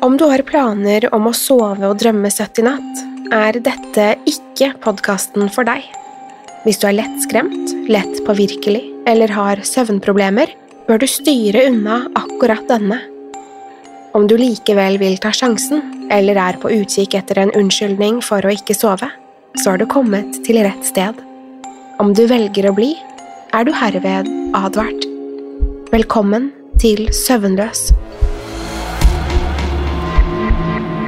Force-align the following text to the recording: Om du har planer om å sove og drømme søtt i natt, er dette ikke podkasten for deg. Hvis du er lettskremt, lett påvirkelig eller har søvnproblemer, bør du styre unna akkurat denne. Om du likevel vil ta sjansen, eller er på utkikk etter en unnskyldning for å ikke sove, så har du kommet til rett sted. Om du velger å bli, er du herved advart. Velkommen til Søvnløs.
Om 0.00 0.16
du 0.16 0.24
har 0.30 0.42
planer 0.46 1.08
om 1.14 1.24
å 1.26 1.34
sove 1.34 1.88
og 1.88 1.96
drømme 1.98 2.30
søtt 2.30 2.60
i 2.60 2.62
natt, 2.62 3.00
er 3.34 3.56
dette 3.58 4.04
ikke 4.30 4.70
podkasten 4.84 5.48
for 5.50 5.66
deg. 5.66 5.82
Hvis 6.62 6.78
du 6.78 6.86
er 6.86 7.00
lettskremt, 7.00 7.72
lett 7.90 8.20
påvirkelig 8.26 8.84
eller 9.10 9.32
har 9.34 9.64
søvnproblemer, 9.66 10.52
bør 10.86 11.02
du 11.02 11.06
styre 11.10 11.66
unna 11.72 12.04
akkurat 12.14 12.62
denne. 12.70 13.00
Om 14.14 14.28
du 14.30 14.36
likevel 14.38 15.00
vil 15.02 15.18
ta 15.18 15.32
sjansen, 15.34 15.82
eller 16.14 16.38
er 16.46 16.62
på 16.62 16.70
utkikk 16.78 17.18
etter 17.18 17.42
en 17.42 17.54
unnskyldning 17.58 18.22
for 18.22 18.46
å 18.46 18.54
ikke 18.54 18.78
sove, 18.78 19.10
så 19.58 19.72
har 19.72 19.82
du 19.82 19.88
kommet 19.90 20.44
til 20.46 20.62
rett 20.62 20.86
sted. 20.86 21.18
Om 21.98 22.14
du 22.14 22.28
velger 22.30 22.70
å 22.70 22.76
bli, 22.76 22.92
er 23.50 23.66
du 23.66 23.74
herved 23.74 24.30
advart. 24.54 25.10
Velkommen 25.90 26.52
til 26.78 27.08
Søvnløs. 27.10 27.88